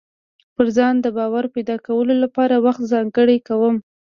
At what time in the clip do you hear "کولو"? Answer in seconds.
1.87-2.13